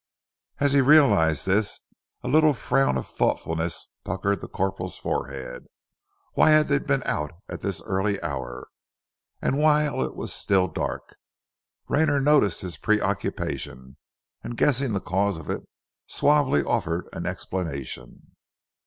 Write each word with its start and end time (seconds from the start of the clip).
As 0.57 0.73
he 0.73 0.81
realized 0.81 1.45
this 1.45 1.79
a 2.23 2.27
little 2.27 2.55
frown 2.55 2.97
of 2.97 3.05
thoughtfulness 3.05 3.93
puckered 4.03 4.41
the 4.41 4.47
corporal's 4.47 4.97
forehead. 4.97 5.67
Why 6.33 6.49
had 6.49 6.69
they 6.69 6.79
been 6.79 7.03
out 7.05 7.33
at 7.47 7.61
this 7.61 7.83
early 7.83 8.19
hour, 8.23 8.69
and 9.43 9.59
whilst 9.59 10.09
it 10.09 10.15
was 10.15 10.33
still 10.33 10.67
dark? 10.67 11.17
Rayner 11.87 12.19
noticed 12.19 12.61
his 12.61 12.77
pre 12.77 12.99
occupation, 12.99 13.97
and 14.43 14.57
guessing 14.57 14.93
the 14.93 15.01
cause 15.01 15.37
of 15.37 15.51
it, 15.51 15.65
suavely 16.07 16.63
offered 16.63 17.07
an 17.13 17.27
explanation. 17.27 18.33